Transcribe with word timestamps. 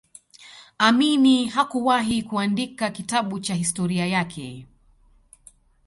Amini 0.77 1.45
hakuwahi 1.45 2.23
kuandika 2.23 2.89
kitabu 2.89 3.39
cha 3.39 3.53
historia 3.55 4.05
yake 4.07 4.67